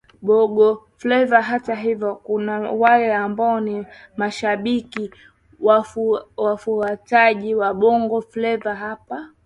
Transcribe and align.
Bongo 0.21 0.81
Fleva 0.97 1.41
Hata 1.41 1.75
hivyo 1.75 2.15
kuna 2.15 2.71
wale 2.71 3.13
ambao 3.15 3.59
ni 3.59 3.85
mashabiki 4.17 5.11
wafuatiaji 6.37 7.55
wa 7.55 7.73
Bongo 7.73 8.21
fleva 8.21 8.75
hapa 8.75 9.29